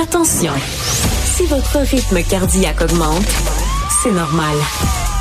Attention, 0.00 0.52
si 1.24 1.44
votre 1.46 1.78
rythme 1.78 2.22
cardiaque 2.22 2.82
augmente, 2.82 3.26
c'est 4.00 4.12
normal. 4.12 4.54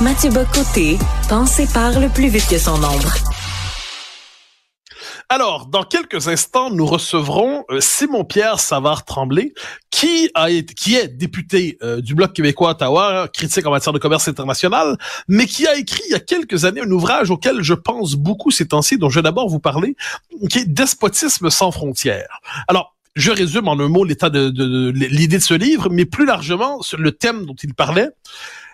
Mathieu 0.02 0.30
Bocoté 0.30 1.00
pense 1.28 1.59
et 1.59 1.66
parle 1.74 2.09
plus 2.14 2.27
vite 2.27 2.48
que 2.48 2.59
son 2.59 2.75
ombre. 2.75 3.11
Alors, 5.29 5.66
dans 5.66 5.83
quelques 5.83 6.27
instants, 6.27 6.69
nous 6.69 6.85
recevrons 6.85 7.66
euh, 7.71 7.82
Simon-Pierre 7.82 8.59
Savard-Tremblay, 8.59 9.55
qui, 9.90 10.30
est 10.36 11.07
député 11.07 11.80
euh, 11.82 12.00
du 12.00 12.14
Bloc 12.14 12.34
québécois 12.34 12.70
Ottawa, 12.70 13.28
critique 13.34 13.66
en 13.66 13.71
matière 13.71 13.94
de 13.94 14.00
commerce 14.00 14.28
international, 14.28 14.96
mais 15.28 15.48
qui 15.48 15.66
a 15.66 15.75
écrit 15.75 16.04
il 16.07 16.12
y 16.12 16.16
a 16.16 16.20
quelques 16.20 16.66
années 16.66 16.82
un 16.82 16.91
ouvrage 16.91 17.32
auquel 17.32 17.64
je 17.64 17.73
pense 17.73 18.14
beaucoup 18.14 18.52
ces 18.52 18.68
temps-ci, 18.68 19.00
dont 19.00 19.09
je 19.09 19.16
vais 19.16 19.23
d'abord 19.23 19.50
vous 19.50 19.59
parler, 19.59 19.96
qui 20.52 20.59
est 20.59 20.66
Despotisme 20.66 21.50
sans 21.50 21.71
frontières. 21.71 22.41
Alors, 22.68 22.96
je 23.18 23.32
résume 23.32 23.68
en 23.68 23.80
un 23.80 23.90
mot 23.90 24.04
l'état 24.04 24.30
de, 24.30 24.92
l'idée 24.92 25.40
de 25.40 25.44
ce 25.44 25.56
livre, 25.56 25.89
mais 25.89 26.06
plus 26.06 26.25
largement 26.25 26.82
sur 26.82 27.00
le 27.00 27.12
thème 27.12 27.46
dont 27.46 27.56
il 27.56 27.74
parlait. 27.74 28.10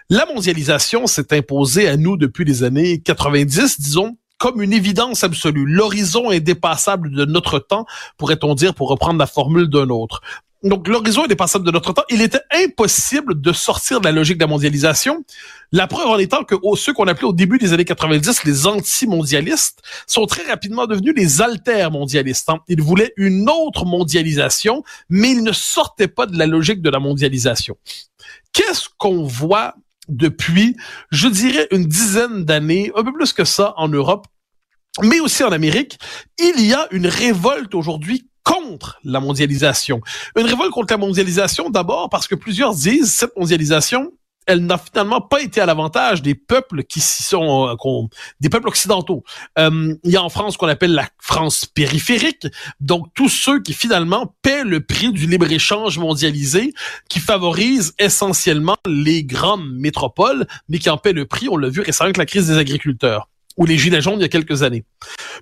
La 0.09 0.25
mondialisation 0.25 1.07
s'est 1.07 1.33
imposée 1.33 1.87
à 1.87 1.95
nous 1.95 2.17
depuis 2.17 2.43
les 2.43 2.63
années 2.63 2.99
90, 2.99 3.79
disons, 3.79 4.17
comme 4.43 4.61
une 4.61 4.73
évidence 4.73 5.23
absolue, 5.23 5.65
l'horizon 5.65 6.29
indépassable 6.29 7.11
de 7.11 7.23
notre 7.23 7.59
temps, 7.59 7.85
pourrait-on 8.17 8.55
dire, 8.55 8.75
pour 8.75 8.89
reprendre 8.89 9.17
la 9.17 9.25
formule 9.25 9.69
d'un 9.69 9.87
autre. 9.87 10.19
Donc, 10.63 10.89
l'horizon 10.89 11.23
indépassable 11.23 11.65
de 11.65 11.71
notre 11.71 11.93
temps, 11.93 12.03
il 12.09 12.21
était 12.21 12.41
impossible 12.51 13.39
de 13.39 13.53
sortir 13.53 14.01
de 14.01 14.05
la 14.05 14.11
logique 14.11 14.37
de 14.37 14.43
la 14.43 14.49
mondialisation. 14.49 15.23
La 15.71 15.87
preuve 15.87 16.07
en 16.07 16.17
étant 16.17 16.43
que 16.43 16.55
ceux 16.75 16.91
qu'on 16.91 17.07
appelait 17.07 17.27
au 17.27 17.31
début 17.31 17.57
des 17.57 17.71
années 17.71 17.85
90 17.85 18.43
les 18.43 18.67
anti-mondialistes 18.67 19.81
sont 20.07 20.25
très 20.25 20.45
rapidement 20.45 20.87
devenus 20.87 21.13
les 21.15 21.41
alter-mondialistes. 21.41 22.49
Hein. 22.49 22.59
Ils 22.67 22.81
voulaient 22.81 23.13
une 23.15 23.49
autre 23.49 23.85
mondialisation, 23.85 24.83
mais 25.07 25.31
ils 25.31 25.43
ne 25.43 25.53
sortaient 25.53 26.09
pas 26.09 26.25
de 26.25 26.37
la 26.37 26.47
logique 26.47 26.81
de 26.81 26.89
la 26.89 26.99
mondialisation. 26.99 27.77
Qu'est-ce 28.51 28.89
qu'on 28.97 29.23
voit 29.23 29.75
depuis, 30.09 30.75
je 31.11 31.29
dirais, 31.29 31.67
une 31.71 31.85
dizaine 31.85 32.43
d'années, 32.43 32.91
un 32.95 33.03
peu 33.03 33.13
plus 33.13 33.31
que 33.31 33.45
ça 33.45 33.73
en 33.77 33.87
Europe, 33.87 34.27
mais 35.01 35.19
aussi 35.19 35.43
en 35.43 35.51
Amérique, 35.51 35.97
il 36.39 36.65
y 36.65 36.73
a 36.73 36.87
une 36.91 37.07
révolte 37.07 37.73
aujourd'hui 37.73 38.27
contre 38.43 38.99
la 39.03 39.19
mondialisation. 39.19 40.01
Une 40.37 40.45
révolte 40.45 40.71
contre 40.71 40.93
la 40.93 40.97
mondialisation 40.97 41.69
d'abord 41.69 42.09
parce 42.09 42.27
que 42.27 42.35
plusieurs 42.35 42.75
disent 42.75 43.11
cette 43.11 43.35
mondialisation, 43.37 44.11
elle 44.45 44.65
n'a 44.65 44.77
finalement 44.77 45.21
pas 45.21 45.41
été 45.41 45.61
à 45.61 45.65
l'avantage 45.65 46.21
des 46.21 46.35
peuples 46.35 46.83
qui 46.83 46.99
s'y 46.99 47.23
sont 47.23 47.69
euh, 47.69 48.07
des 48.41 48.49
peuples 48.49 48.67
occidentaux. 48.67 49.23
Euh, 49.57 49.95
il 50.03 50.11
y 50.11 50.17
a 50.17 50.21
en 50.21 50.27
France 50.27 50.53
ce 50.53 50.57
qu'on 50.57 50.67
appelle 50.67 50.93
la 50.93 51.07
France 51.17 51.65
périphérique, 51.65 52.47
donc 52.81 53.07
tous 53.13 53.29
ceux 53.29 53.61
qui 53.61 53.73
finalement 53.73 54.35
paient 54.41 54.65
le 54.65 54.81
prix 54.85 55.13
du 55.13 55.27
libre-échange 55.27 55.97
mondialisé 55.97 56.73
qui 57.09 57.19
favorise 57.19 57.93
essentiellement 57.99 58.75
les 58.85 59.23
grandes 59.23 59.71
métropoles, 59.71 60.45
mais 60.67 60.79
qui 60.79 60.89
en 60.89 60.97
paient 60.97 61.13
le 61.13 61.25
prix, 61.25 61.47
on 61.49 61.55
l'a 61.57 61.69
vu 61.69 61.79
récemment 61.79 62.07
avec 62.07 62.17
la 62.17 62.25
crise 62.25 62.47
des 62.47 62.57
agriculteurs 62.57 63.29
ou 63.57 63.65
les 63.65 63.77
Gilets 63.77 64.01
jaunes 64.01 64.19
il 64.19 64.21
y 64.21 64.25
a 64.25 64.29
quelques 64.29 64.63
années. 64.63 64.83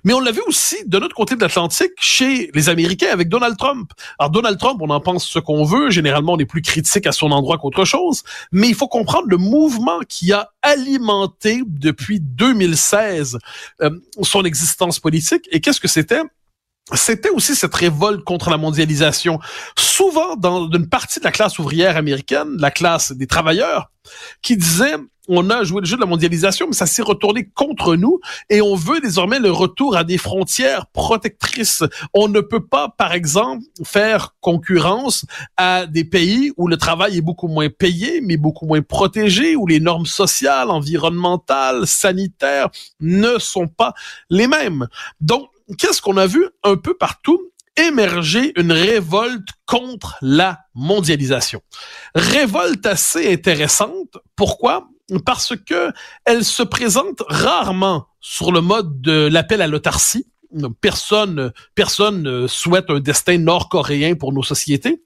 Mais 0.04 0.12
on 0.12 0.20
l'a 0.20 0.32
vu 0.32 0.40
aussi 0.46 0.76
de 0.86 0.98
l'autre 0.98 1.14
côté 1.14 1.34
de 1.36 1.40
l'Atlantique 1.40 1.92
chez 2.00 2.50
les 2.54 2.68
Américains 2.68 3.10
avec 3.10 3.28
Donald 3.28 3.56
Trump. 3.56 3.90
Alors 4.18 4.30
Donald 4.30 4.58
Trump, 4.58 4.80
on 4.82 4.90
en 4.90 5.00
pense 5.00 5.26
ce 5.26 5.38
qu'on 5.38 5.64
veut, 5.64 5.90
généralement 5.90 6.34
on 6.34 6.38
est 6.38 6.46
plus 6.46 6.62
critique 6.62 7.06
à 7.06 7.12
son 7.12 7.30
endroit 7.30 7.58
qu'autre 7.58 7.84
chose, 7.84 8.22
mais 8.50 8.68
il 8.68 8.74
faut 8.74 8.88
comprendre 8.88 9.28
le 9.28 9.36
mouvement 9.36 10.00
qui 10.08 10.32
a 10.32 10.50
alimenté 10.62 11.62
depuis 11.66 12.20
2016 12.20 13.38
euh, 13.82 13.90
son 14.22 14.44
existence 14.44 15.00
politique. 15.00 15.48
Et 15.50 15.60
qu'est-ce 15.60 15.80
que 15.80 15.88
c'était? 15.88 16.22
C'était 16.94 17.30
aussi 17.30 17.54
cette 17.54 17.74
révolte 17.74 18.24
contre 18.24 18.50
la 18.50 18.56
mondialisation. 18.56 19.38
Souvent, 19.78 20.36
dans 20.36 20.70
une 20.70 20.88
partie 20.88 21.20
de 21.20 21.24
la 21.24 21.30
classe 21.30 21.58
ouvrière 21.58 21.96
américaine, 21.96 22.56
la 22.58 22.70
classe 22.70 23.12
des 23.12 23.26
travailleurs, 23.26 23.90
qui 24.42 24.56
disait 24.56 24.96
on 25.28 25.50
a 25.50 25.62
joué 25.62 25.80
le 25.80 25.86
jeu 25.86 25.96
de 25.96 26.00
la 26.00 26.06
mondialisation, 26.06 26.66
mais 26.66 26.74
ça 26.74 26.86
s'est 26.86 27.02
retourné 27.02 27.48
contre 27.54 27.94
nous 27.94 28.18
et 28.50 28.60
on 28.60 28.74
veut 28.74 29.00
désormais 29.00 29.38
le 29.38 29.52
retour 29.52 29.96
à 29.96 30.02
des 30.02 30.18
frontières 30.18 30.86
protectrices. 30.86 31.84
On 32.12 32.26
ne 32.26 32.40
peut 32.40 32.64
pas, 32.64 32.88
par 32.88 33.12
exemple, 33.12 33.62
faire 33.84 34.34
concurrence 34.40 35.24
à 35.56 35.86
des 35.86 36.04
pays 36.04 36.52
où 36.56 36.66
le 36.66 36.76
travail 36.76 37.18
est 37.18 37.22
beaucoup 37.22 37.46
moins 37.46 37.68
payé, 37.68 38.20
mais 38.20 38.36
beaucoup 38.36 38.66
moins 38.66 38.82
protégé, 38.82 39.54
où 39.54 39.66
les 39.66 39.78
normes 39.78 40.06
sociales, 40.06 40.70
environnementales, 40.70 41.86
sanitaires 41.86 42.70
ne 43.00 43.38
sont 43.38 43.68
pas 43.68 43.94
les 44.28 44.48
mêmes. 44.48 44.88
Donc, 45.20 45.51
qu'est-ce 45.78 46.02
qu'on 46.02 46.16
a 46.16 46.26
vu 46.26 46.46
un 46.62 46.76
peu 46.76 46.94
partout? 46.94 47.52
émerger 47.76 48.52
une 48.56 48.72
révolte 48.72 49.48
contre 49.66 50.16
la 50.20 50.60
mondialisation. 50.74 51.62
Révolte 52.14 52.86
assez 52.86 53.32
intéressante. 53.32 54.18
Pourquoi? 54.36 54.88
Parce 55.24 55.54
que 55.56 55.90
elle 56.24 56.44
se 56.44 56.62
présente 56.62 57.22
rarement 57.28 58.06
sur 58.20 58.52
le 58.52 58.60
mode 58.60 59.00
de 59.00 59.28
l'appel 59.30 59.62
à 59.62 59.66
l'autarcie. 59.66 60.26
Personne, 60.82 61.50
personne 61.74 62.46
souhaite 62.46 62.90
un 62.90 63.00
destin 63.00 63.38
nord-coréen 63.38 64.16
pour 64.16 64.34
nos 64.34 64.42
sociétés, 64.42 65.02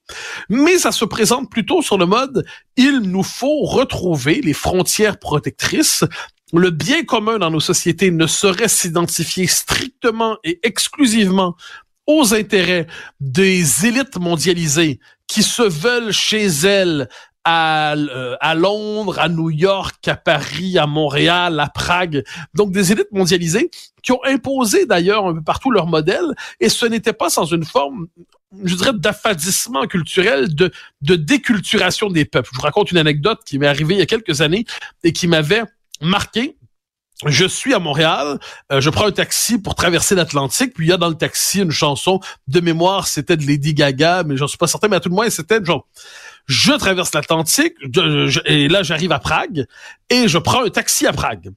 mais 0.49 0.77
ça 0.77 0.91
se 0.91 1.05
présente 1.05 1.49
plutôt 1.53 1.83
sur 1.83 1.99
le 1.99 2.07
mode 2.07 2.45
il 2.77 2.99
nous 2.99 3.23
faut 3.23 3.63
retrouver 3.63 4.41
les 4.41 4.55
frontières 4.55 5.21
protectrices 5.21 6.03
le 6.53 6.71
bien 6.71 7.05
commun 7.05 7.39
dans 7.39 7.51
nos 7.51 7.61
sociétés 7.61 8.11
ne 8.11 8.27
saurait 8.27 8.69
s'identifier 8.69 9.47
strictement 9.47 10.37
et 10.45 10.61
exclusivement 10.63 11.57
aux 12.07 12.35
intérêts 12.35 12.87
des 13.21 13.87
élites 13.87 14.19
mondialisées 14.19 15.01
qui 15.27 15.43
se 15.43 15.63
veulent 15.63 16.13
chez 16.13 16.47
elles 16.47 17.09
à, 17.45 17.95
euh, 17.95 18.37
à, 18.41 18.55
Londres, 18.55 19.19
à 19.19 19.29
New 19.29 19.51
York, 19.51 20.07
à 20.09 20.17
Paris, 20.17 20.79
à 20.79 20.87
Montréal, 20.87 21.61
à 21.61 21.69
Prague. 21.69 22.25
Donc 22.55 22.73
des 22.73 22.93
élites 22.93 23.13
mondialisées 23.13 23.71
qui 24.03 24.13
ont 24.13 24.25
imposé 24.25 24.87
d'ailleurs 24.87 25.27
un 25.27 25.35
peu 25.35 25.43
partout 25.43 25.71
leur 25.71 25.87
modèle 25.87 26.27
et 26.61 26.69
ce 26.69 26.87
n'était 26.87 27.13
pas 27.13 27.31
sans 27.31 27.45
une 27.47 27.65
forme 27.65 28.07
je 28.65 28.75
dirais 28.75 28.93
d'affadissement 28.95 29.87
culturel, 29.87 30.55
de, 30.55 30.71
de 31.03 31.17
déculturation 31.17 32.09
des 32.09 32.25
peuples. 32.25 32.49
Je 32.53 32.57
vous 32.57 32.63
raconte 32.63 32.91
une 32.91 32.99
anecdote 32.99 33.41
qui 33.45 33.59
m'est 33.59 33.67
arrivée 33.67 33.95
il 33.95 33.99
y 33.99 34.03
a 34.03 34.07
quelques 34.07 34.41
années 34.41 34.65
et 35.03 35.13
qui 35.13 35.27
m'avait 35.27 35.65
marqué 36.01 36.57
je 37.25 37.47
suis 37.47 37.73
à 37.73 37.79
Montréal, 37.79 38.39
euh, 38.71 38.81
je 38.83 38.91
prends 38.91 39.07
un 39.07 39.13
taxi 39.13 39.59
pour 39.59 39.75
traverser 39.75 40.15
l'Atlantique, 40.15 40.75
puis 40.75 40.87
il 40.87 40.91
y 40.91 40.93
a 40.93 40.99
dans 40.99 41.09
le 41.09 41.15
taxi 41.15 41.61
une 41.61 41.71
chanson 41.71 42.21
de 42.47 42.61
mémoire, 42.61 43.09
c'était 43.09 43.39
de 43.39 43.47
Lady 43.47 43.73
Gaga, 43.73 44.23
mais 44.25 44.37
j'en 44.37 44.47
suis 44.47 44.59
pas 44.59 44.67
certain, 44.67 44.89
mais 44.89 44.97
à 44.97 45.01
tout 45.01 45.09
le 45.09 45.15
moins 45.15 45.31
c'était 45.31 45.65
genre 45.65 45.87
je 46.45 46.73
traverse 46.73 47.15
l'Atlantique 47.15 47.75
et 48.45 48.69
là 48.69 48.83
j'arrive 48.83 49.13
à 49.13 49.19
Prague 49.19 49.67
et 50.11 50.29
je 50.29 50.37
prends 50.37 50.65
un 50.65 50.69
taxi 50.69 51.07
à 51.07 51.13
Prague. 51.13 51.53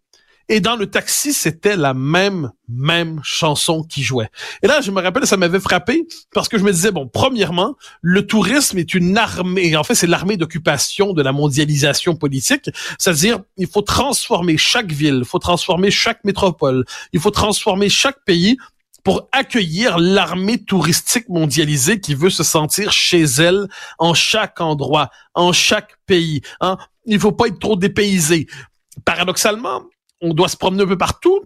Et 0.51 0.61
dans 0.61 0.75
le 0.75 0.87
taxi, 0.87 1.31
c'était 1.31 1.75
la 1.75 1.93
même, 1.93 2.51
même 2.67 3.21
chanson 3.23 3.83
qui 3.83 4.01
jouait. 4.01 4.29
Et 4.63 4.67
là, 4.67 4.81
je 4.81 4.89
me 4.89 4.99
rappelle, 4.99 5.27
ça 5.27 5.37
m'avait 5.37 5.59
frappé 5.59 6.07
parce 6.33 6.49
que 6.49 6.57
je 6.57 6.63
me 6.63 6.71
disais, 6.71 6.91
bon, 6.91 7.07
premièrement, 7.07 7.75
le 8.01 8.25
tourisme 8.25 8.79
est 8.79 8.95
une 8.95 9.15
armée, 9.15 9.77
en 9.77 9.83
fait, 9.83 9.93
c'est 9.93 10.07
l'armée 10.07 10.37
d'occupation 10.37 11.13
de 11.13 11.21
la 11.21 11.31
mondialisation 11.31 12.15
politique. 12.15 12.71
C'est-à-dire, 12.97 13.41
il 13.57 13.67
faut 13.67 13.83
transformer 13.83 14.57
chaque 14.57 14.91
ville, 14.91 15.19
il 15.19 15.25
faut 15.25 15.37
transformer 15.37 15.91
chaque 15.91 16.23
métropole, 16.23 16.83
il 17.13 17.19
faut 17.19 17.31
transformer 17.31 17.89
chaque 17.89 18.23
pays 18.25 18.57
pour 19.03 19.29
accueillir 19.31 19.99
l'armée 19.99 20.57
touristique 20.57 21.29
mondialisée 21.29 21.99
qui 21.99 22.15
veut 22.15 22.31
se 22.31 22.43
sentir 22.43 22.91
chez 22.91 23.21
elle 23.21 23.67
en 23.99 24.15
chaque 24.15 24.59
endroit, 24.61 25.09
en 25.35 25.53
chaque 25.53 25.95
pays. 26.07 26.41
Hein? 26.59 26.77
Il 27.05 27.19
faut 27.19 27.31
pas 27.31 27.47
être 27.47 27.59
trop 27.59 27.75
dépaysé. 27.75 28.47
Paradoxalement, 29.05 29.83
on 30.21 30.33
doit 30.33 30.49
se 30.49 30.57
promener 30.57 30.83
un 30.83 30.87
peu 30.87 30.97
partout. 30.97 31.41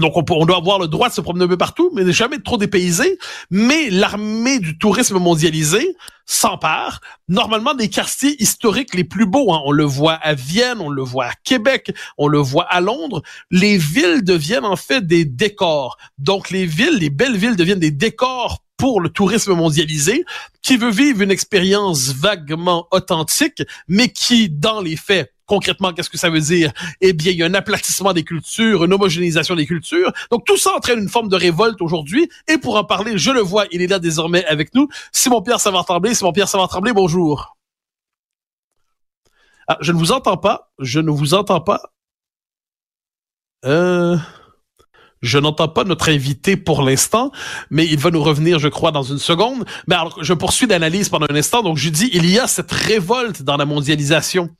Donc, 0.00 0.16
on, 0.16 0.24
on, 0.30 0.46
doit 0.46 0.56
avoir 0.56 0.78
le 0.78 0.88
droit 0.88 1.08
de 1.08 1.14
se 1.14 1.20
promener 1.20 1.44
un 1.44 1.48
peu 1.48 1.56
partout, 1.56 1.90
mais 1.94 2.02
ne 2.02 2.10
jamais 2.10 2.40
trop 2.40 2.56
dépaysé. 2.56 3.18
Mais 3.50 3.90
l'armée 3.90 4.58
du 4.58 4.76
tourisme 4.76 5.18
mondialisé 5.18 5.96
s'empare 6.26 7.00
normalement 7.28 7.74
des 7.74 7.88
quartiers 7.88 8.34
historiques 8.42 8.94
les 8.94 9.04
plus 9.04 9.26
beaux. 9.26 9.52
Hein. 9.52 9.60
On 9.64 9.70
le 9.72 9.84
voit 9.84 10.14
à 10.14 10.34
Vienne, 10.34 10.80
on 10.80 10.88
le 10.88 11.02
voit 11.02 11.26
à 11.26 11.32
Québec, 11.44 11.92
on 12.18 12.26
le 12.26 12.38
voit 12.38 12.64
à 12.64 12.80
Londres. 12.80 13.22
Les 13.50 13.76
villes 13.76 14.24
deviennent 14.24 14.64
en 14.64 14.76
fait 14.76 15.06
des 15.06 15.24
décors. 15.24 15.96
Donc, 16.18 16.50
les 16.50 16.66
villes, 16.66 16.98
les 16.98 17.10
belles 17.10 17.36
villes 17.36 17.56
deviennent 17.56 17.78
des 17.78 17.92
décors 17.92 18.64
pour 18.76 19.00
le 19.00 19.08
tourisme 19.08 19.54
mondialisé, 19.54 20.24
qui 20.62 20.76
veut 20.76 20.90
vivre 20.90 21.22
une 21.22 21.30
expérience 21.30 22.08
vaguement 22.08 22.88
authentique, 22.90 23.62
mais 23.86 24.08
qui, 24.08 24.50
dans 24.50 24.80
les 24.80 24.96
faits, 24.96 25.33
concrètement, 25.46 25.92
qu'est-ce 25.92 26.10
que 26.10 26.18
ça 26.18 26.30
veut 26.30 26.40
dire? 26.40 26.72
Eh 27.00 27.12
bien, 27.12 27.32
il 27.32 27.38
y 27.38 27.42
a 27.42 27.46
un 27.46 27.54
aplatissement 27.54 28.12
des 28.12 28.24
cultures, 28.24 28.84
une 28.84 28.92
homogénéisation 28.92 29.54
des 29.54 29.66
cultures. 29.66 30.12
Donc, 30.30 30.44
tout 30.44 30.56
ça 30.56 30.74
entraîne 30.74 30.98
une 30.98 31.08
forme 31.08 31.28
de 31.28 31.36
révolte 31.36 31.80
aujourd'hui. 31.82 32.28
Et 32.48 32.58
pour 32.58 32.76
en 32.76 32.84
parler, 32.84 33.18
je 33.18 33.30
le 33.30 33.40
vois, 33.40 33.66
il 33.70 33.82
est 33.82 33.86
là 33.86 33.98
désormais 33.98 34.44
avec 34.46 34.74
nous. 34.74 34.88
Simon-Pierre 35.12 35.60
Savard-Tremblay. 35.60 36.14
Simon-Pierre 36.14 36.48
Savard-Tremblay, 36.48 36.92
bonjour. 36.92 37.56
Ah, 39.68 39.78
je 39.80 39.92
ne 39.92 39.98
vous 39.98 40.12
entends 40.12 40.36
pas. 40.36 40.70
Je 40.78 41.00
ne 41.00 41.10
vous 41.10 41.34
entends 41.34 41.60
pas. 41.60 41.80
Euh... 43.64 44.16
Je 45.22 45.38
n'entends 45.38 45.68
pas 45.68 45.84
notre 45.84 46.10
invité 46.10 46.54
pour 46.54 46.82
l'instant, 46.82 47.32
mais 47.70 47.86
il 47.86 47.98
va 47.98 48.10
nous 48.10 48.22
revenir, 48.22 48.58
je 48.58 48.68
crois, 48.68 48.92
dans 48.92 49.02
une 49.02 49.18
seconde. 49.18 49.64
Mais 49.88 49.94
alors, 49.94 50.22
je 50.22 50.34
poursuis 50.34 50.66
l'analyse 50.66 51.08
pendant 51.08 51.26
un 51.30 51.34
instant. 51.34 51.62
Donc, 51.62 51.78
je 51.78 51.88
dis, 51.88 52.10
il 52.12 52.28
y 52.28 52.38
a 52.38 52.46
cette 52.46 52.70
révolte 52.70 53.42
dans 53.42 53.56
la 53.56 53.64
mondialisation 53.64 54.50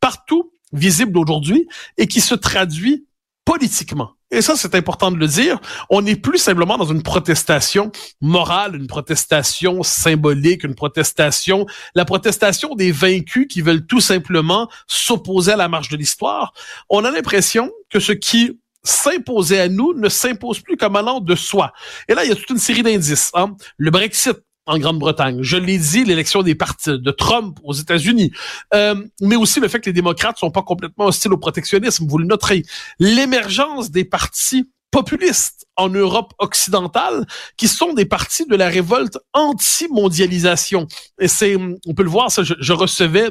partout, 0.00 0.52
visible 0.72 1.18
aujourd'hui, 1.18 1.66
et 1.96 2.06
qui 2.06 2.20
se 2.20 2.34
traduit 2.34 3.06
politiquement. 3.44 4.12
Et 4.30 4.42
ça, 4.42 4.56
c'est 4.56 4.74
important 4.74 5.10
de 5.10 5.16
le 5.16 5.26
dire. 5.26 5.58
On 5.88 6.02
n'est 6.02 6.16
plus 6.16 6.36
simplement 6.36 6.76
dans 6.76 6.84
une 6.84 7.02
protestation 7.02 7.90
morale, 8.20 8.76
une 8.76 8.86
protestation 8.86 9.82
symbolique, 9.82 10.64
une 10.64 10.74
protestation, 10.74 11.64
la 11.94 12.04
protestation 12.04 12.74
des 12.74 12.92
vaincus 12.92 13.46
qui 13.48 13.62
veulent 13.62 13.86
tout 13.86 14.00
simplement 14.00 14.68
s'opposer 14.86 15.52
à 15.52 15.56
la 15.56 15.68
marche 15.68 15.88
de 15.88 15.96
l'histoire. 15.96 16.52
On 16.90 17.06
a 17.06 17.10
l'impression 17.10 17.70
que 17.88 18.00
ce 18.00 18.12
qui 18.12 18.60
s'imposait 18.84 19.60
à 19.60 19.68
nous 19.68 19.94
ne 19.94 20.08
s'impose 20.10 20.60
plus 20.60 20.76
comme 20.76 20.96
allant 20.96 21.20
de 21.20 21.34
soi. 21.34 21.72
Et 22.08 22.14
là, 22.14 22.24
il 22.24 22.28
y 22.28 22.32
a 22.32 22.36
toute 22.36 22.50
une 22.50 22.58
série 22.58 22.82
d'indices. 22.82 23.30
Hein. 23.34 23.56
Le 23.78 23.90
Brexit, 23.90 24.36
en 24.68 24.78
Grande-Bretagne. 24.78 25.38
Je 25.42 25.56
l'ai 25.56 25.78
dit, 25.78 26.04
l'élection 26.04 26.42
des 26.42 26.54
partis 26.54 26.98
de 26.98 27.10
Trump 27.10 27.58
aux 27.64 27.72
États-Unis, 27.72 28.30
euh, 28.74 28.94
mais 29.20 29.34
aussi 29.34 29.60
le 29.60 29.68
fait 29.68 29.80
que 29.80 29.86
les 29.86 29.94
démocrates 29.94 30.38
sont 30.38 30.50
pas 30.50 30.62
complètement 30.62 31.06
hostiles 31.06 31.32
au 31.32 31.38
protectionnisme. 31.38 32.06
Vous 32.06 32.18
le 32.18 32.26
noterez. 32.26 32.62
L'émergence 32.98 33.90
des 33.90 34.04
partis 34.04 34.70
populistes 34.90 35.66
en 35.76 35.88
Europe 35.88 36.34
occidentale 36.38 37.26
qui 37.56 37.66
sont 37.66 37.94
des 37.94 38.04
partis 38.04 38.46
de 38.46 38.56
la 38.56 38.68
révolte 38.68 39.18
anti-mondialisation. 39.32 40.86
Et 41.18 41.28
c'est, 41.28 41.56
on 41.56 41.94
peut 41.94 42.02
le 42.02 42.10
voir, 42.10 42.30
ça, 42.30 42.42
je, 42.42 42.54
je 42.60 42.72
recevais 42.72 43.30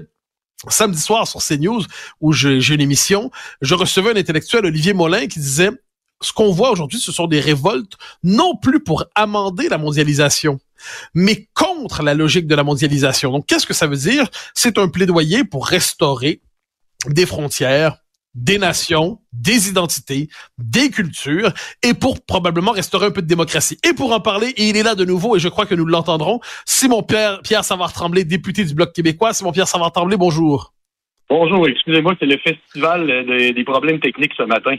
samedi 0.70 1.00
soir 1.00 1.28
sur 1.28 1.42
CNews 1.44 1.84
où 2.20 2.34
j'ai 2.34 2.74
une 2.74 2.82
émission, 2.82 3.30
je 3.62 3.76
recevais 3.76 4.12
un 4.12 4.16
intellectuel, 4.16 4.66
Olivier 4.66 4.94
Molin, 4.94 5.28
qui 5.28 5.40
disait 5.40 5.70
ce 6.22 6.34
qu'on 6.34 6.52
voit 6.52 6.72
aujourd'hui, 6.72 7.00
ce 7.00 7.12
sont 7.12 7.28
des 7.28 7.40
révoltes 7.40 7.94
non 8.24 8.56
plus 8.56 8.80
pour 8.80 9.06
amender 9.16 9.70
la 9.70 9.78
mondialisation, 9.78 10.60
mais 11.14 11.48
contre 11.54 12.04
la 12.04 12.14
logique 12.14 12.48
de 12.48 12.56
la 12.56 12.64
mondialisation. 12.64 13.32
Donc, 13.32 13.46
qu'est-ce 13.46 13.68
que 13.68 13.74
ça 13.74 13.88
veut 13.88 13.98
dire? 13.98 14.28
C'est 14.54 14.78
un 14.78 14.88
plaidoyer 14.88 15.44
pour 15.44 15.68
restaurer 15.68 16.42
des 17.06 17.26
frontières, 17.26 17.98
des 18.34 18.58
nations, 18.58 19.20
des 19.34 19.70
identités, 19.70 20.30
des 20.58 20.90
cultures, 20.90 21.52
et 21.84 21.94
pour 21.94 22.24
probablement 22.24 22.72
restaurer 22.72 23.08
un 23.08 23.12
peu 23.12 23.22
de 23.22 23.28
démocratie. 23.28 23.78
Et 23.88 23.94
pour 23.94 24.12
en 24.12 24.20
parler, 24.20 24.50
et 24.58 24.70
il 24.70 24.78
est 24.78 24.84
là 24.84 24.96
de 24.96 25.06
nouveau, 25.06 25.36
et 25.36 25.40
je 25.40 25.50
crois 25.50 25.66
que 25.66 25.76
nous 25.76 25.86
l'entendrons, 25.86 26.40
Simon 26.66 27.04
Pierre, 27.04 27.42
Pierre 27.42 27.64
Savard-Tremblay, 27.64 28.26
député 28.26 28.64
du 28.66 28.74
Bloc 28.76 28.94
québécois. 28.94 29.34
Simon 29.34 29.52
Pierre 29.52 29.68
Savard-Tremblay, 29.68 30.18
bonjour. 30.18 30.74
Bonjour, 31.30 31.68
excusez-moi, 31.68 32.16
c'est 32.20 32.26
le 32.26 32.38
festival 32.38 33.08
des 33.54 33.64
problèmes 33.64 34.00
techniques 34.00 34.34
ce 34.38 34.44
matin. 34.44 34.76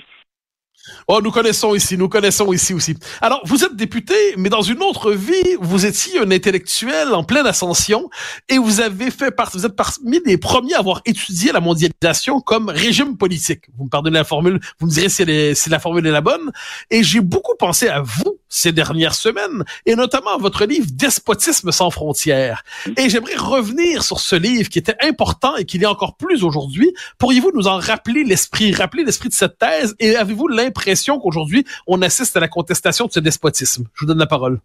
Oh, 1.07 1.21
nous 1.23 1.31
connaissons 1.31 1.75
ici, 1.75 1.97
nous 1.97 2.09
connaissons 2.09 2.53
ici 2.53 2.75
aussi. 2.75 2.97
Alors, 3.21 3.41
vous 3.45 3.65
êtes 3.65 3.77
député, 3.77 4.15
mais 4.37 4.49
dans 4.49 4.63
une 4.63 4.83
autre 4.83 5.13
vie, 5.13 5.57
vous 5.61 5.87
étiez 5.87 6.19
un 6.19 6.31
intellectuel 6.31 7.15
en 7.15 7.25
pleine 7.25 7.47
ascension 7.47 8.11
et 8.49 8.59
vous 8.59 8.81
avez 8.81 9.11
fait 9.11 9.31
partie, 9.31 9.59
vous 9.59 9.67
êtes 9.67 9.77
parmi 9.77 10.21
les 10.25 10.39
premiers 10.39 10.75
à 10.75 10.79
avoir 10.79 11.01
étudié 11.05 11.53
la 11.53 11.61
mondialisation 11.61 12.41
comme 12.41 12.69
régime 12.69 13.17
politique. 13.17 13.65
Vous 13.77 13.85
me 13.85 13.91
pardonnez 13.91 14.19
la 14.19 14.25
formule, 14.25 14.61
vous 14.79 14.87
me 14.87 14.93
direz 14.93 15.09
si, 15.09 15.25
si 15.55 15.71
la 15.71 15.79
formule 15.79 16.07
est 16.07 16.11
la 16.11 16.21
bonne. 16.21 16.51
Et 16.91 17.03
j'ai 17.03 17.21
beaucoup 17.21 17.55
pensé 17.59 17.89
à 17.89 18.01
vous 18.01 18.38
ces 18.49 18.73
dernières 18.73 19.15
semaines 19.15 19.65
et 19.87 19.95
notamment 19.95 20.39
votre 20.39 20.65
livre 20.65 20.87
Despotisme 20.93 21.71
sans 21.71 21.91
frontières. 21.91 22.63
Et 22.97 23.09
j'aimerais 23.09 23.37
revenir 23.37 24.03
sur 24.03 24.21
ce 24.21 24.37
livre 24.37 24.69
qui 24.69 24.79
était 24.79 24.97
important 25.03 25.57
et 25.57 25.65
qui 25.65 25.79
l'est 25.79 25.87
encore 25.87 26.17
plus 26.17 26.45
aujourd'hui. 26.45 26.93
Pourriez-vous 27.19 27.53
nous 27.55 27.69
en 27.69 27.79
rappeler 27.79 28.25
l'esprit, 28.25 28.73
rappeler 28.73 29.05
l'esprit 29.05 29.29
de 29.29 29.35
cette 29.35 29.59
thèse? 29.59 29.95
Et 30.01 30.17
avez-vous 30.17 30.49
l'impression 30.49 31.19
qu'aujourd'hui, 31.19 31.65
on 31.87 32.03
assiste 32.03 32.37
à 32.37 32.41
la 32.41 32.49
contestation 32.49 33.07
de 33.07 33.13
ce 33.13 33.21
despotisme? 33.21 33.85
Je 33.95 34.01
vous 34.01 34.07
donne 34.07 34.19
la 34.19 34.27
parole. 34.27 34.61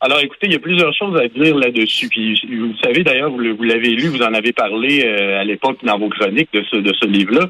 Alors, 0.00 0.18
écoutez, 0.18 0.48
il 0.48 0.52
y 0.52 0.56
a 0.56 0.58
plusieurs 0.58 0.92
choses 0.94 1.16
à 1.16 1.28
dire 1.28 1.56
là-dessus. 1.56 2.08
Puis, 2.08 2.34
vous 2.50 2.76
savez, 2.82 3.04
d'ailleurs, 3.04 3.30
vous 3.30 3.38
l'avez 3.62 3.90
lu, 3.90 4.08
vous 4.08 4.22
en 4.22 4.34
avez 4.34 4.52
parlé 4.52 5.04
euh, 5.04 5.40
à 5.40 5.44
l'époque 5.44 5.78
dans 5.84 5.96
vos 5.96 6.08
chroniques 6.08 6.52
de 6.52 6.64
ce, 6.68 6.76
de 6.76 6.92
ce 6.92 7.06
livre-là. 7.06 7.48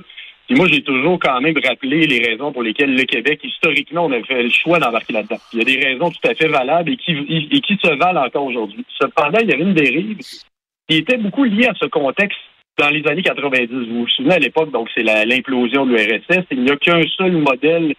Et 0.52 0.54
moi, 0.54 0.68
j'ai 0.68 0.82
toujours 0.82 1.18
quand 1.18 1.40
même 1.40 1.54
rappelé 1.64 2.06
les 2.06 2.18
raisons 2.28 2.52
pour 2.52 2.62
lesquelles 2.62 2.94
le 2.94 3.04
Québec, 3.04 3.40
historiquement, 3.42 4.04
on 4.04 4.12
a 4.12 4.22
fait 4.22 4.42
le 4.42 4.50
choix 4.50 4.78
d'embarquer 4.78 5.14
là-dedans. 5.14 5.38
Il 5.54 5.60
y 5.60 5.62
a 5.62 5.64
des 5.64 5.82
raisons 5.82 6.10
tout 6.10 6.28
à 6.28 6.34
fait 6.34 6.48
valables 6.48 6.90
et 6.90 6.96
qui, 6.98 7.12
et 7.50 7.60
qui 7.62 7.78
se 7.82 7.90
valent 7.96 8.22
encore 8.22 8.44
aujourd'hui. 8.44 8.84
Cependant, 9.00 9.38
il 9.40 9.48
y 9.48 9.54
avait 9.54 9.62
une 9.62 9.72
dérive 9.72 10.18
qui 10.86 10.98
était 10.98 11.16
beaucoup 11.16 11.44
liée 11.44 11.68
à 11.68 11.74
ce 11.80 11.86
contexte 11.86 12.38
dans 12.78 12.90
les 12.90 13.02
années 13.06 13.22
90. 13.22 13.66
Vous 13.72 14.00
vous 14.00 14.08
souvenez 14.08 14.34
à 14.34 14.38
l'époque, 14.40 14.70
donc 14.72 14.90
c'est 14.94 15.02
l'implosion 15.02 15.86
de 15.86 15.94
l'URSS. 15.94 16.44
Il 16.50 16.64
n'y 16.64 16.70
a 16.70 16.76
qu'un 16.76 17.00
seul 17.16 17.32
modèle 17.32 17.94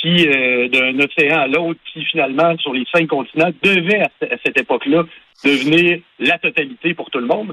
qui, 0.00 0.26
euh, 0.26 0.68
d'un 0.68 0.98
océan 1.00 1.40
à 1.40 1.48
l'autre, 1.48 1.80
qui 1.92 2.02
finalement, 2.06 2.56
sur 2.56 2.72
les 2.72 2.86
cinq 2.90 3.08
continents, 3.08 3.50
devait 3.62 4.00
à, 4.00 4.10
cette 4.42 4.58
époque-là 4.58 5.04
devenir 5.44 6.00
la 6.18 6.38
totalité 6.38 6.94
pour 6.94 7.10
tout 7.10 7.18
le 7.18 7.26
monde. 7.26 7.52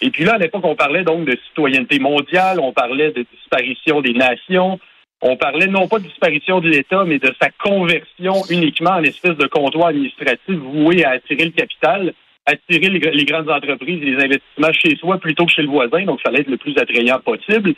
Et 0.00 0.10
puis 0.10 0.24
là, 0.24 0.34
à 0.34 0.38
l'époque, 0.38 0.64
on 0.64 0.74
parlait 0.74 1.04
donc 1.04 1.24
de 1.24 1.36
citoyenneté 1.48 1.98
mondiale, 1.98 2.60
on 2.60 2.72
parlait 2.72 3.12
de 3.12 3.24
disparition 3.32 4.02
des 4.02 4.12
nations, 4.12 4.78
on 5.22 5.36
parlait 5.36 5.68
non 5.68 5.88
pas 5.88 5.98
de 5.98 6.04
disparition 6.04 6.60
de 6.60 6.68
l'État, 6.68 7.04
mais 7.04 7.18
de 7.18 7.32
sa 7.40 7.48
conversion 7.50 8.42
uniquement 8.50 8.90
en 8.90 9.02
espèce 9.02 9.36
de 9.36 9.46
comptoir 9.46 9.88
administratif 9.88 10.56
voué 10.56 11.04
à 11.04 11.12
attirer 11.12 11.46
le 11.46 11.50
capital, 11.52 12.12
attirer 12.44 12.90
les, 12.90 13.24
grandes 13.24 13.50
entreprises 13.50 14.02
et 14.02 14.10
les 14.10 14.22
investissements 14.22 14.72
chez 14.72 14.96
soi 14.96 15.18
plutôt 15.18 15.46
que 15.46 15.52
chez 15.52 15.62
le 15.62 15.68
voisin, 15.68 16.04
donc 16.04 16.20
ça 16.22 16.28
allait 16.28 16.40
être 16.40 16.50
le 16.50 16.58
plus 16.58 16.76
attrayant 16.76 17.18
possible. 17.20 17.72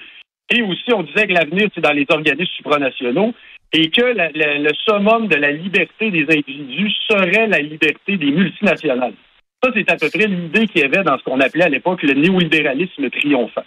Et 0.51 0.63
aussi, 0.63 0.93
on 0.93 1.05
disait 1.05 1.27
que 1.27 1.35
l'avenir, 1.35 1.69
c'est 1.75 1.81
dans 1.81 1.93
les 1.93 2.07
organismes 2.09 2.53
supranationaux 2.57 3.35
et 3.73 3.91
que 3.91 4.03
le 4.03 4.71
summum 4.85 5.29
de 5.29 5.37
la 5.37 5.53
liberté 5.53 6.11
des 6.11 6.25
individus 6.25 6.91
serait 7.07 7.47
la 7.47 7.59
liberté 7.59 8.17
des 8.17 8.31
multinationales. 8.31 9.15
Ça, 9.63 9.71
c'est 9.75 9.91
à 9.91 9.97
peu 9.97 10.09
près 10.09 10.27
l'idée 10.27 10.69
qu'il 10.69 10.83
y 10.83 10.85
avait 10.85 11.03
dans 11.03 11.19
ce 11.19 11.25
qu'on 11.25 11.41
appelait 11.41 11.65
à 11.65 11.69
l'époque 11.69 12.03
le 12.03 12.15
néolibéralisme 12.15 13.11
triomphant. 13.11 13.65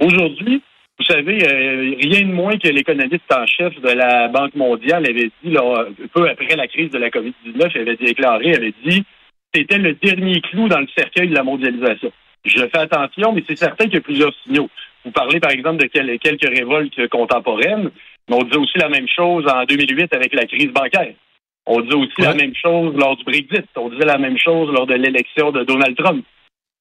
Aujourd'hui, 0.00 0.62
vous 0.98 1.04
savez, 1.04 1.46
euh, 1.46 1.94
rien 2.00 2.22
de 2.22 2.32
moins 2.32 2.56
que 2.56 2.68
l'économiste 2.68 3.30
en 3.32 3.46
chef 3.46 3.78
de 3.80 3.90
la 3.90 4.28
Banque 4.28 4.54
mondiale 4.54 5.06
avait 5.06 5.30
dit, 5.44 5.56
peu 6.12 6.28
après 6.28 6.56
la 6.56 6.66
crise 6.66 6.90
de 6.90 6.98
la 6.98 7.10
COVID-19, 7.10 7.80
avait 7.80 7.96
déclaré, 7.96 8.54
avait 8.54 8.74
dit, 8.84 9.04
c'était 9.54 9.78
le 9.78 9.94
dernier 9.94 10.40
clou 10.40 10.66
dans 10.68 10.80
le 10.80 10.88
cercueil 10.96 11.28
de 11.28 11.34
la 11.34 11.44
mondialisation. 11.44 12.10
Je 12.44 12.58
fais 12.58 12.78
attention, 12.78 13.32
mais 13.32 13.44
c'est 13.46 13.56
certain 13.56 13.84
qu'il 13.84 13.94
y 13.94 13.98
a 13.98 14.02
plusieurs 14.02 14.34
signaux. 14.42 14.68
Vous 15.04 15.10
parlez, 15.10 15.40
par 15.40 15.50
exemple, 15.50 15.82
de 15.82 16.16
quelques 16.16 16.48
révoltes 16.48 17.08
contemporaines, 17.08 17.90
mais 18.28 18.36
on 18.36 18.42
dit 18.42 18.56
aussi 18.56 18.78
la 18.78 18.88
même 18.88 19.08
chose 19.08 19.46
en 19.46 19.64
2008 19.64 20.14
avec 20.14 20.34
la 20.34 20.46
crise 20.46 20.72
bancaire. 20.72 21.14
On 21.70 21.82
disait 21.82 21.94
aussi 21.94 22.20
la 22.22 22.34
même 22.34 22.54
chose 22.54 22.94
lors 22.96 23.14
du 23.16 23.24
Brexit. 23.24 23.66
On 23.76 23.90
disait 23.90 24.06
la 24.06 24.16
même 24.16 24.38
chose 24.38 24.72
lors 24.72 24.86
de 24.86 24.94
l'élection 24.94 25.52
de 25.52 25.64
Donald 25.64 25.94
Trump. 25.96 26.24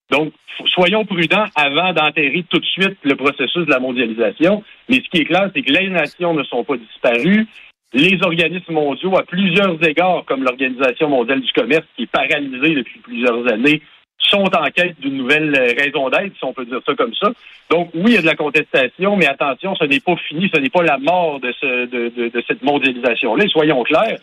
Donc, 0.09 0.31
soyons 0.67 1.03
prudents 1.03 1.43
avant 1.55 1.91
d'enterrer 1.91 2.45
tout 2.49 2.59
de 2.59 2.65
suite 2.65 2.97
le 3.03 3.15
processus 3.15 3.65
de 3.65 3.69
la 3.69 3.79
mondialisation. 3.79 4.63
Mais 4.87 5.01
ce 5.03 5.09
qui 5.09 5.21
est 5.21 5.25
clair, 5.25 5.51
c'est 5.53 5.61
que 5.61 5.73
les 5.73 5.89
nations 5.89 6.33
ne 6.33 6.43
sont 6.43 6.63
pas 6.63 6.77
disparues. 6.77 7.45
Les 7.93 8.17
organismes 8.21 8.73
mondiaux, 8.73 9.17
à 9.17 9.23
plusieurs 9.23 9.75
égards, 9.85 10.23
comme 10.25 10.43
l'Organisation 10.43 11.09
mondiale 11.09 11.41
du 11.41 11.51
commerce, 11.51 11.85
qui 11.97 12.03
est 12.03 12.11
paralysée 12.11 12.75
depuis 12.75 12.99
plusieurs 12.99 13.45
années, 13.51 13.81
sont 14.17 14.49
en 14.55 14.69
quête 14.73 14.99
d'une 15.01 15.17
nouvelle 15.17 15.53
raison 15.77 16.09
d'être, 16.09 16.35
si 16.37 16.43
on 16.45 16.53
peut 16.53 16.65
dire 16.65 16.81
ça 16.85 16.95
comme 16.95 17.13
ça. 17.13 17.31
Donc, 17.69 17.91
oui, 17.93 18.11
il 18.11 18.13
y 18.13 18.17
a 18.17 18.21
de 18.21 18.25
la 18.25 18.35
contestation, 18.35 19.17
mais 19.17 19.27
attention, 19.27 19.75
ce 19.75 19.83
n'est 19.83 19.99
pas 19.99 20.15
fini, 20.27 20.49
ce 20.53 20.59
n'est 20.59 20.69
pas 20.69 20.83
la 20.83 20.97
mort 20.97 21.41
de, 21.41 21.53
ce, 21.59 21.85
de, 21.85 22.29
de 22.29 22.43
cette 22.47 22.63
mondialisation-là. 22.63 23.45
Soyons 23.47 23.83
clairs, 23.83 24.19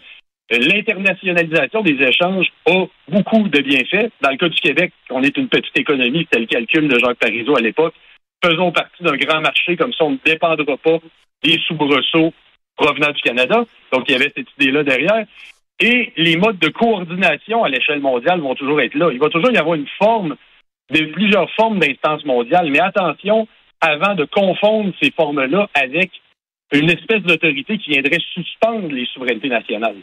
L'internationalisation 0.50 1.82
des 1.82 2.02
échanges 2.02 2.52
a 2.66 2.84
beaucoup 3.08 3.48
de 3.48 3.60
bienfaits. 3.60 4.10
Dans 4.20 4.30
le 4.30 4.36
cas 4.36 4.48
du 4.48 4.60
Québec, 4.60 4.92
on 5.10 5.22
est 5.22 5.36
une 5.36 5.48
petite 5.48 5.78
économie, 5.78 6.26
c'était 6.30 6.40
le 6.40 6.46
calcul 6.46 6.88
de 6.88 6.98
Jacques 6.98 7.18
Parizeau 7.18 7.56
à 7.56 7.60
l'époque. 7.60 7.94
Faisons 8.44 8.72
partie 8.72 9.02
d'un 9.02 9.16
grand 9.16 9.40
marché, 9.40 9.76
comme 9.76 9.94
ça 9.94 10.04
on 10.04 10.12
ne 10.12 10.18
dépendra 10.24 10.76
pas 10.76 10.98
des 11.42 11.58
soubresauts 11.66 12.34
provenant 12.76 13.10
du 13.10 13.22
Canada. 13.22 13.64
Donc, 13.92 14.04
il 14.08 14.12
y 14.12 14.14
avait 14.16 14.32
cette 14.36 14.48
idée-là 14.58 14.82
derrière. 14.82 15.24
Et 15.80 16.12
les 16.16 16.36
modes 16.36 16.58
de 16.58 16.68
coordination 16.68 17.64
à 17.64 17.68
l'échelle 17.68 18.00
mondiale 18.00 18.40
vont 18.40 18.54
toujours 18.54 18.80
être 18.80 18.94
là. 18.94 19.10
Il 19.12 19.18
va 19.18 19.28
toujours 19.28 19.50
y 19.50 19.56
avoir 19.56 19.74
une 19.74 19.88
forme, 19.98 20.36
de 20.90 21.04
plusieurs 21.06 21.50
formes 21.52 21.78
d'instances 21.78 22.24
mondiales. 22.24 22.70
Mais 22.70 22.80
attention, 22.80 23.48
avant 23.80 24.14
de 24.14 24.24
confondre 24.24 24.92
ces 25.02 25.10
formes-là 25.10 25.68
avec 25.74 26.10
une 26.72 26.90
espèce 26.90 27.22
d'autorité 27.22 27.78
qui 27.78 27.90
viendrait 27.90 28.20
suspendre 28.34 28.88
les 28.88 29.06
souverainetés 29.06 29.48
nationales. 29.48 29.96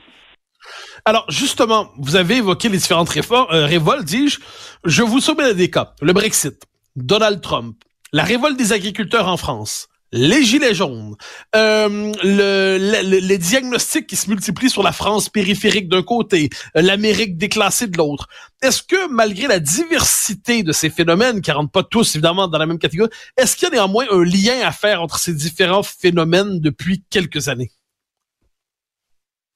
Alors, 1.05 1.25
justement, 1.29 1.91
vous 1.97 2.15
avez 2.15 2.37
évoqué 2.37 2.69
les 2.69 2.77
différentes 2.77 3.15
euh, 3.15 3.65
révoltes, 3.65 4.05
dis-je. 4.05 4.39
Je 4.85 5.03
vous 5.03 5.19
soumets 5.19 5.53
des 5.53 5.69
cas. 5.69 5.93
Le 6.01 6.13
Brexit, 6.13 6.63
Donald 6.95 7.41
Trump, 7.41 7.77
la 8.13 8.23
révolte 8.23 8.57
des 8.57 8.73
agriculteurs 8.73 9.27
en 9.27 9.37
France, 9.37 9.87
les 10.11 10.43
gilets 10.43 10.73
jaunes, 10.73 11.15
euh, 11.55 12.11
le, 12.23 12.77
les 13.01 13.37
diagnostics 13.37 14.07
qui 14.07 14.17
se 14.17 14.29
multiplient 14.29 14.69
sur 14.69 14.83
la 14.83 14.91
France 14.91 15.29
périphérique 15.29 15.87
d'un 15.87 16.03
côté, 16.03 16.49
l'Amérique 16.75 17.37
déclassée 17.37 17.87
de 17.87 17.97
l'autre. 17.97 18.27
Est-ce 18.61 18.83
que 18.83 19.09
malgré 19.09 19.47
la 19.47 19.59
diversité 19.59 20.63
de 20.63 20.73
ces 20.73 20.89
phénomènes, 20.89 21.41
qui 21.41 21.51
rentrent 21.51 21.71
pas 21.71 21.83
tous 21.83 22.15
évidemment 22.15 22.47
dans 22.47 22.57
la 22.57 22.65
même 22.65 22.79
catégorie, 22.79 23.09
est-ce 23.37 23.55
qu'il 23.55 23.69
y 23.69 23.71
a 23.71 23.75
néanmoins 23.75 24.05
un 24.11 24.23
lien 24.23 24.59
à 24.65 24.71
faire 24.71 25.01
entre 25.01 25.17
ces 25.17 25.33
différents 25.33 25.83
phénomènes 25.83 26.59
depuis 26.59 27.03
quelques 27.09 27.47
années? 27.47 27.71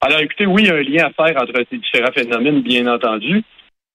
Alors, 0.06 0.20
écoutez, 0.20 0.46
oui, 0.46 0.62
il 0.62 0.68
y 0.68 0.70
a 0.70 0.76
un 0.76 0.84
lien 0.84 1.08
à 1.08 1.14
faire 1.14 1.42
entre 1.42 1.66
ces 1.68 1.78
différents 1.80 2.12
phénomènes, 2.12 2.62
bien 2.62 2.86
entendu. 2.86 3.42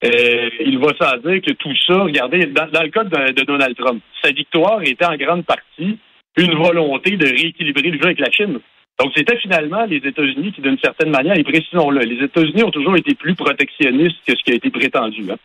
Euh, 0.02 0.50
il 0.58 0.76
va 0.80 0.88
sans 1.00 1.16
dire 1.18 1.40
que 1.40 1.52
tout 1.52 1.72
ça, 1.86 2.02
regardez, 2.02 2.46
dans, 2.46 2.64
le 2.64 2.88
cas 2.88 3.04
de, 3.04 3.44
Donald 3.44 3.76
Trump, 3.76 4.02
sa 4.20 4.32
victoire 4.32 4.82
était 4.82 5.06
en 5.06 5.14
grande 5.14 5.44
partie 5.44 5.98
une 6.36 6.54
volonté 6.56 7.16
de 7.16 7.26
rééquilibrer 7.26 7.90
le 7.90 7.98
jeu 7.98 8.06
avec 8.06 8.18
la 8.18 8.30
Chine. 8.32 8.58
Donc, 8.98 9.12
c'était 9.14 9.36
finalement 9.36 9.84
les 9.84 9.98
États-Unis 9.98 10.50
qui, 10.50 10.62
d'une 10.62 10.80
certaine 10.80 11.10
manière, 11.10 11.38
et 11.38 11.44
précisons-le, 11.44 12.00
les 12.00 12.24
États-Unis 12.24 12.64
ont 12.64 12.72
toujours 12.72 12.96
été 12.96 13.14
plus 13.14 13.36
protectionnistes 13.36 14.18
que 14.26 14.34
ce 14.36 14.42
qui 14.42 14.50
a 14.50 14.56
été 14.56 14.68
prétendu. 14.68 15.30
Hein. 15.30 15.36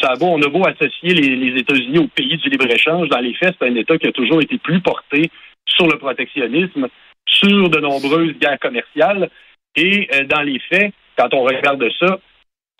Ça 0.00 0.12
a 0.12 0.14
on 0.22 0.40
a 0.40 0.48
beau 0.48 0.62
associer 0.64 1.12
les, 1.12 1.58
États-Unis 1.58 1.98
au 1.98 2.06
pays 2.06 2.36
du 2.36 2.50
libre-échange, 2.50 3.08
dans 3.08 3.18
les 3.18 3.34
faits, 3.34 3.56
c'est 3.58 3.68
un 3.68 3.74
État 3.74 3.98
qui 3.98 4.06
a 4.06 4.12
toujours 4.12 4.40
été 4.40 4.58
plus 4.58 4.80
porté 4.80 5.28
sur 5.66 5.88
le 5.88 5.98
protectionnisme, 5.98 6.86
sur 7.26 7.68
de 7.68 7.80
nombreuses 7.80 8.38
guerres 8.38 8.60
commerciales. 8.60 9.28
Et 9.76 10.08
euh, 10.14 10.24
dans 10.24 10.42
les 10.42 10.58
faits, 10.70 10.92
quand 11.16 11.32
on 11.34 11.42
regarde 11.42 11.84
ça, 11.98 12.18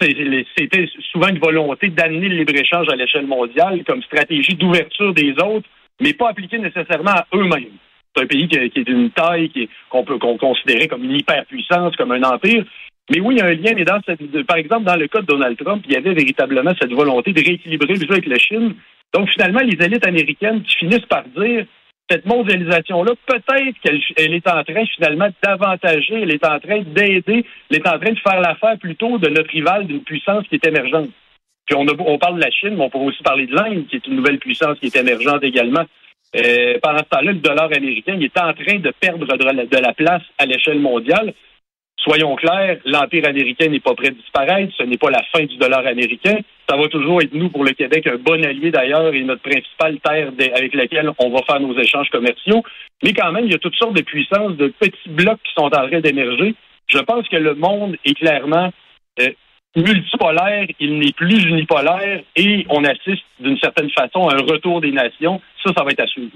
c'était 0.01 0.89
souvent 1.13 1.29
une 1.29 1.39
volonté 1.39 1.89
d'amener 1.89 2.29
le 2.29 2.37
libre-échange 2.39 2.89
à 2.91 2.97
l'échelle 2.97 3.27
mondiale 3.27 3.83
comme 3.87 4.03
stratégie 4.03 4.55
d'ouverture 4.55 5.15
des 5.15 5.33
autres, 5.33 5.69
mais 6.01 6.13
pas 6.13 6.31
appliquée 6.31 6.59
nécessairement 6.59 7.13
à 7.13 7.27
eux-mêmes. 7.35 7.79
C'est 8.15 8.23
un 8.23 8.27
pays 8.27 8.49
qui, 8.49 8.57
est 8.57 8.85
d'une 8.85 9.11
taille 9.11 9.51
qu'on 9.91 10.05
peut 10.05 10.19
considérer 10.19 10.89
comme 10.89 11.05
une 11.05 11.17
hyperpuissance, 11.17 11.97
comme 11.97 12.13
un 12.13 12.23
empire. 12.23 12.65
Mais 13.11 13.21
oui, 13.21 13.35
il 13.35 13.39
y 13.39 13.43
a 13.43 13.47
un 13.47 13.55
lien. 13.55 13.77
Et 13.77 13.85
dans 13.85 14.01
cette, 14.07 14.47
par 14.47 14.57
exemple, 14.57 14.85
dans 14.85 14.97
le 14.97 15.09
cas 15.09 15.21
de 15.21 15.27
Donald 15.27 15.57
Trump, 15.59 15.83
il 15.87 15.93
y 15.93 15.97
avait 15.97 16.15
véritablement 16.15 16.73
cette 16.81 16.93
volonté 16.93 17.33
de 17.33 17.45
rééquilibrer 17.45 17.95
le 17.95 18.01
jeu 18.01 18.13
avec 18.13 18.27
la 18.27 18.39
Chine. 18.39 18.75
Donc, 19.13 19.29
finalement, 19.31 19.61
les 19.61 19.85
élites 19.85 20.07
américaines 20.07 20.63
finissent 20.79 21.07
par 21.07 21.25
dire 21.37 21.67
cette 22.11 22.27
mondialisation-là, 22.27 23.13
peut-être 23.27 23.79
qu'elle 23.83 24.35
est 24.35 24.49
en 24.49 24.63
train 24.63 24.85
finalement 24.95 25.29
d'avantager, 25.43 26.23
elle 26.23 26.33
est 26.33 26.45
en 26.45 26.61
train 26.61 26.83
d'aider, 26.83 27.47
elle 27.71 27.77
est 27.77 27.89
en 27.89 27.99
train 27.99 28.13
de 28.13 28.19
faire 28.19 28.41
l'affaire 28.41 28.79
plutôt 28.79 29.19
de 29.19 29.29
notre 29.29 29.51
rival 29.51 29.87
d'une 29.87 30.03
puissance 30.03 30.47
qui 30.49 30.57
est 30.57 30.67
émergente. 30.67 31.09
Puis 31.67 31.75
on, 31.77 32.19
parle 32.19 32.37
de 32.37 32.43
la 32.43 32.51
Chine, 32.51 32.75
mais 32.77 32.85
on 32.85 32.91
pourrait 32.91 33.07
aussi 33.07 33.23
parler 33.23 33.47
de 33.47 33.55
l'Inde, 33.55 33.87
qui 33.89 33.97
est 33.97 34.07
une 34.07 34.17
nouvelle 34.17 34.39
puissance 34.39 34.79
qui 34.79 34.87
est 34.87 34.97
émergente 34.97 35.43
également. 35.43 35.85
Euh, 36.37 36.79
pendant 36.83 36.99
ce 36.99 37.05
temps-là, 37.05 37.33
le 37.33 37.39
dollar 37.39 37.73
américain 37.73 38.21
est 38.21 38.39
en 38.39 38.53
train 38.53 38.79
de 38.81 38.93
perdre 39.01 39.27
de 39.27 39.77
la 39.79 39.95
place 39.95 40.23
à 40.37 40.45
l'échelle 40.45 40.81
mondiale. 40.81 41.33
Soyons 42.05 42.37
clairs, 42.37 42.77
l'Empire 42.85 43.27
américain 43.27 43.69
n'est 43.69 43.81
pas 43.81 43.95
prêt 43.95 44.11
de 44.11 44.17
disparaître. 44.17 44.73
Ce 44.77 44.83
n'est 44.83 44.99
pas 44.99 45.11
la 45.11 45.23
fin 45.35 45.43
du 45.45 45.57
dollar 45.57 45.87
américain. 45.87 46.37
Ça 46.69 46.77
va 46.77 46.87
toujours 46.89 47.23
être 47.23 47.33
nous, 47.33 47.49
pour 47.49 47.65
le 47.65 47.73
Québec, 47.73 48.07
un 48.07 48.19
bon 48.19 48.45
allié 48.45 48.71
d'ailleurs 48.71 49.15
et 49.15 49.23
notre 49.23 49.41
principale 49.41 49.99
terre 50.01 50.31
avec 50.55 50.75
laquelle 50.75 51.11
on 51.19 51.31
va 51.31 51.43
faire 51.43 51.61
nos 51.61 51.77
échanges 51.79 52.11
commerciaux. 52.11 52.63
Mais 53.03 53.15
quand 53.15 53.33
même, 53.33 53.47
il 53.47 53.53
y 53.53 53.55
a 53.55 53.59
toutes 53.59 53.77
sortes 53.77 53.97
de 53.97 54.03
puissances, 54.03 54.57
de 54.57 54.69
petits 54.69 55.09
blocs 55.09 55.41
qui 55.43 55.53
sont 55.55 55.65
en 55.65 55.71
train 55.71 56.01
d'émerger. 56.01 56.55
Je 56.89 56.99
pense 56.99 57.27
que 57.29 57.37
le 57.37 57.55
monde 57.55 57.97
est 58.05 58.15
clairement 58.15 58.71
euh, 59.21 59.31
multipolaire, 59.75 60.67
il 60.79 60.99
n'est 60.99 61.13
plus 61.13 61.43
unipolaire 61.45 62.23
et 62.37 62.67
on 62.69 62.85
assiste 62.85 63.25
d'une 63.41 63.59
certaine 63.59 63.91
façon 63.91 64.29
à 64.29 64.35
un 64.35 64.43
retour 64.43 64.83
des 64.83 64.93
nations. 64.93 65.41
Ça, 65.65 65.73
ça 65.75 65.85
va 65.85 65.91
être 65.91 66.01
à 66.01 66.07
suivre. 66.07 66.33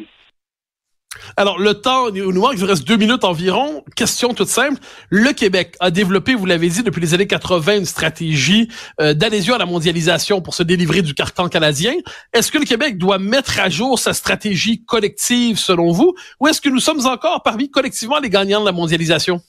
Alors, 1.36 1.58
le 1.58 1.74
temps, 1.74 2.08
il 2.08 2.22
nous 2.22 2.40
manque, 2.40 2.54
il 2.56 2.64
reste 2.64 2.86
deux 2.86 2.96
minutes 2.96 3.24
environ. 3.24 3.84
Question 3.96 4.34
toute 4.34 4.48
simple. 4.48 4.80
Le 5.10 5.32
Québec 5.32 5.74
a 5.80 5.90
développé, 5.90 6.34
vous 6.34 6.46
l'avez 6.46 6.68
dit, 6.68 6.82
depuis 6.82 7.00
les 7.00 7.14
années 7.14 7.26
80, 7.26 7.78
une 7.78 7.84
stratégie 7.84 8.68
euh, 9.00 9.14
d'adhésion 9.14 9.54
à 9.54 9.58
la 9.58 9.66
mondialisation 9.66 10.40
pour 10.40 10.54
se 10.54 10.62
délivrer 10.62 11.02
du 11.02 11.14
carcan 11.14 11.48
canadien. 11.48 11.94
Est-ce 12.32 12.50
que 12.50 12.58
le 12.58 12.64
Québec 12.64 12.98
doit 12.98 13.18
mettre 13.18 13.60
à 13.60 13.68
jour 13.68 13.98
sa 13.98 14.12
stratégie 14.12 14.84
collective, 14.84 15.58
selon 15.58 15.92
vous, 15.92 16.14
ou 16.40 16.48
est-ce 16.48 16.60
que 16.60 16.68
nous 16.68 16.80
sommes 16.80 17.06
encore 17.06 17.42
parmi 17.42 17.70
collectivement 17.70 18.18
les 18.18 18.30
gagnants 18.30 18.60
de 18.60 18.66
la 18.66 18.72
mondialisation? 18.72 19.40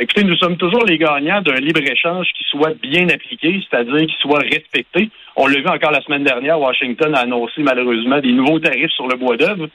Écoutez, 0.00 0.22
nous 0.22 0.36
sommes 0.36 0.56
toujours 0.56 0.84
les 0.84 0.96
gagnants 0.96 1.42
d'un 1.42 1.56
libre-échange 1.56 2.28
qui 2.38 2.44
soit 2.44 2.74
bien 2.80 3.08
appliqué, 3.08 3.60
c'est-à-dire 3.68 4.06
qui 4.06 4.14
soit 4.20 4.38
respecté. 4.38 5.10
On 5.34 5.48
l'a 5.48 5.58
vu 5.58 5.66
encore 5.66 5.90
la 5.90 6.00
semaine 6.02 6.22
dernière, 6.22 6.60
Washington 6.60 7.12
a 7.16 7.20
annoncé 7.20 7.62
malheureusement 7.62 8.20
des 8.20 8.30
nouveaux 8.30 8.60
tarifs 8.60 8.92
sur 8.92 9.08
le 9.08 9.16
bois 9.16 9.36
d'œuvre. 9.36 9.68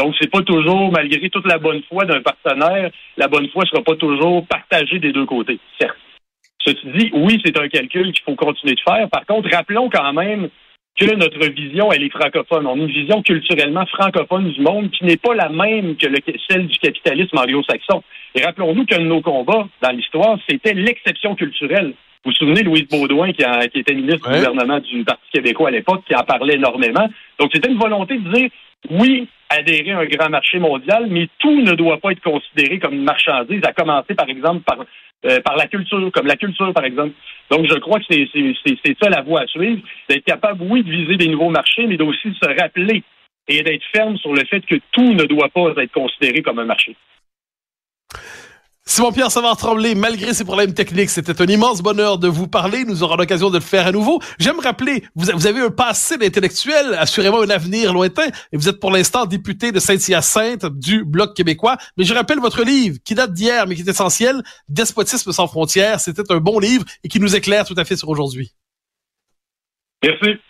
Donc, 0.00 0.14
c'est 0.18 0.30
pas 0.30 0.40
toujours, 0.40 0.90
malgré 0.90 1.28
toute 1.28 1.46
la 1.46 1.58
bonne 1.58 1.82
foi 1.82 2.06
d'un 2.06 2.22
partenaire, 2.22 2.90
la 3.18 3.28
bonne 3.28 3.50
foi 3.50 3.66
sera 3.66 3.82
pas 3.82 3.96
toujours 3.96 4.46
partagée 4.46 4.98
des 4.98 5.12
deux 5.12 5.26
côtés, 5.26 5.58
certes. 5.78 5.98
Ceci 6.64 6.86
dit, 6.94 7.10
oui, 7.12 7.38
c'est 7.44 7.58
un 7.58 7.68
calcul 7.68 8.10
qu'il 8.10 8.24
faut 8.24 8.34
continuer 8.34 8.76
de 8.76 8.80
faire. 8.80 9.10
Par 9.10 9.26
contre, 9.26 9.50
rappelons 9.54 9.90
quand 9.90 10.10
même 10.14 10.48
que 10.98 11.14
notre 11.16 11.46
vision, 11.50 11.92
elle 11.92 12.02
est 12.02 12.10
francophone. 12.10 12.66
On 12.66 12.76
a 12.76 12.78
une 12.78 12.86
vision 12.86 13.22
culturellement 13.22 13.84
francophone 13.84 14.50
du 14.50 14.62
monde 14.62 14.90
qui 14.90 15.04
n'est 15.04 15.18
pas 15.18 15.34
la 15.34 15.50
même 15.50 15.96
que 15.96 16.06
celle 16.48 16.66
du 16.66 16.78
capitalisme 16.78 17.36
anglo-saxon. 17.36 18.02
Et 18.34 18.42
rappelons-nous 18.42 18.86
qu'un 18.86 19.00
de 19.00 19.04
nos 19.04 19.20
combats 19.20 19.68
dans 19.82 19.90
l'histoire, 19.90 20.38
c'était 20.48 20.72
l'exception 20.72 21.34
culturelle. 21.34 21.92
Vous 22.22 22.32
vous 22.32 22.36
souvenez, 22.36 22.62
Louise 22.62 22.86
Baudouin, 22.86 23.32
qui, 23.32 23.42
était 23.78 23.94
ministre 23.94 24.28
du 24.28 24.36
gouvernement 24.36 24.78
du 24.78 25.04
Parti 25.04 25.22
québécois 25.32 25.68
à 25.68 25.70
l'époque, 25.70 26.02
qui 26.06 26.14
en 26.14 26.22
parlait 26.22 26.56
énormément. 26.56 27.08
Donc, 27.38 27.50
c'était 27.54 27.70
une 27.70 27.78
volonté 27.78 28.18
de 28.18 28.30
dire, 28.30 28.50
oui, 28.90 29.26
adhérer 29.48 29.92
à 29.92 30.00
un 30.00 30.04
grand 30.04 30.28
marché 30.28 30.58
mondial, 30.58 31.06
mais 31.08 31.28
tout 31.38 31.62
ne 31.62 31.72
doit 31.72 31.96
pas 31.96 32.12
être 32.12 32.20
considéré 32.20 32.78
comme 32.78 32.92
une 32.92 33.04
marchandise, 33.04 33.62
à 33.64 33.72
commencer, 33.72 34.14
par 34.14 34.28
exemple, 34.28 34.60
par, 34.64 34.84
euh, 35.24 35.40
par 35.40 35.56
la 35.56 35.66
culture, 35.66 36.10
comme 36.12 36.26
la 36.26 36.36
culture, 36.36 36.74
par 36.74 36.84
exemple. 36.84 37.12
Donc, 37.50 37.66
je 37.70 37.78
crois 37.78 38.00
que 38.00 38.04
c'est 38.10 38.96
ça 39.02 39.08
la 39.08 39.22
voie 39.22 39.40
à 39.40 39.46
suivre, 39.46 39.80
d'être 40.10 40.24
capable, 40.24 40.62
oui, 40.68 40.82
de 40.82 40.90
viser 40.90 41.16
des 41.16 41.28
nouveaux 41.28 41.48
marchés, 41.48 41.86
mais 41.86 41.96
d'aussi 41.96 42.34
se 42.38 42.60
rappeler 42.60 43.02
et 43.48 43.62
d'être 43.62 43.84
ferme 43.92 44.18
sur 44.18 44.34
le 44.34 44.44
fait 44.44 44.60
que 44.60 44.76
tout 44.92 45.14
ne 45.14 45.24
doit 45.24 45.48
pas 45.48 45.72
être 45.82 45.92
considéré 45.92 46.42
comme 46.42 46.58
un 46.58 46.66
marché. 46.66 46.96
Simon-Pierre 48.86 49.30
Savard 49.30 49.56
Tremblay, 49.56 49.94
malgré 49.94 50.34
ses 50.34 50.44
problèmes 50.44 50.74
techniques, 50.74 51.10
c'était 51.10 51.40
un 51.40 51.46
immense 51.46 51.80
bonheur 51.80 52.18
de 52.18 52.28
vous 52.28 52.48
parler. 52.48 52.84
Nous 52.84 53.02
aurons 53.02 53.16
l'occasion 53.16 53.48
de 53.48 53.58
le 53.58 53.62
faire 53.62 53.86
à 53.86 53.92
nouveau. 53.92 54.20
J'aime 54.38 54.58
rappeler, 54.58 55.04
vous, 55.14 55.46
avez 55.46 55.60
un 55.60 55.70
passé 55.70 56.16
d'intellectuel, 56.16 56.94
assurément 56.94 57.40
un 57.40 57.50
avenir 57.50 57.92
lointain, 57.92 58.26
et 58.52 58.56
vous 58.56 58.68
êtes 58.68 58.80
pour 58.80 58.90
l'instant 58.90 59.26
député 59.26 59.70
de 59.70 59.78
Saint-Hyacinthe 59.78 60.66
du 60.66 61.04
Bloc 61.04 61.36
québécois. 61.36 61.76
Mais 61.96 62.04
je 62.04 62.14
rappelle 62.14 62.40
votre 62.40 62.64
livre, 62.64 62.98
qui 63.04 63.14
date 63.14 63.32
d'hier, 63.32 63.66
mais 63.66 63.76
qui 63.76 63.82
est 63.82 63.88
essentiel, 63.88 64.42
Despotisme 64.68 65.30
sans 65.30 65.46
frontières. 65.46 66.00
C'était 66.00 66.32
un 66.32 66.38
bon 66.38 66.58
livre 66.58 66.84
et 67.04 67.08
qui 67.08 67.20
nous 67.20 67.36
éclaire 67.36 67.64
tout 67.64 67.74
à 67.76 67.84
fait 67.84 67.96
sur 67.96 68.08
aujourd'hui. 68.08 68.52
Merci. 70.02 70.40